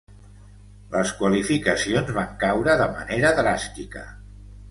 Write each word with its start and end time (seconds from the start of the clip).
Les 0.93 1.11
qualificacions 1.19 2.09
van 2.17 2.33
caure 2.45 2.77
de 2.81 2.89
manera 2.97 3.35
dràstica. 3.43 4.05